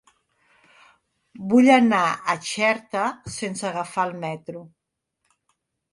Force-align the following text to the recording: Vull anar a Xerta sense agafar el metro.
Vull 1.51 1.69
anar 1.75 2.01
a 2.11 2.37
Xerta 2.53 3.05
sense 3.35 3.69
agafar 3.73 4.11
el 4.11 4.19
metro. 4.25 4.65